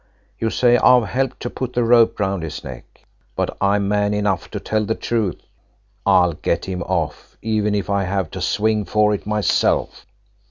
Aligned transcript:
You 0.39 0.49
say 0.49 0.77
I've 0.77 1.03
helped 1.09 1.41
to 1.41 1.49
put 1.51 1.73
the 1.73 1.83
rope 1.83 2.19
round 2.19 2.41
his 2.41 2.63
neck. 2.63 3.05
But 3.35 3.55
I'm 3.61 3.87
man 3.87 4.15
enough 4.15 4.49
to 4.49 4.59
tell 4.59 4.83
the 4.83 4.95
truth. 4.95 5.43
I'll 6.07 6.33
get 6.33 6.65
him 6.65 6.81
off 6.81 7.37
even 7.43 7.75
if 7.75 7.87
I 7.87 8.05
have 8.05 8.31
to 8.31 8.41
swing 8.41 8.83
for 8.85 9.13
it 9.13 9.27
myself." 9.27 10.07